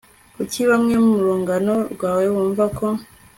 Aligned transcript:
kuki 0.35 0.59
bamwe 0.69 0.95
mu 1.05 1.15
rungano 1.25 1.75
rwawe 1.93 2.25
bumva 2.35 2.65
ko 2.77 2.87